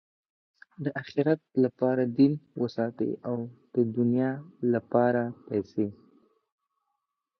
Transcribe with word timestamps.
د 0.83 0.85
آخرت 1.01 1.41
له 1.61 1.69
پاره 1.79 2.05
دین 2.17 2.33
وساتئ! 2.61 3.11
او 3.29 3.37
د 3.73 3.75
دؤنیا 3.93 4.31
له 4.71 4.79
پاره 4.91 5.25
پېسې. 5.47 5.87